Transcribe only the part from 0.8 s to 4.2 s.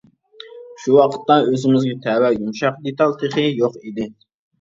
شۇ ۋاقىتتا ئۆزىمىزگە تەۋە يۇمشاق دېتال تېخى يوق ئىدى.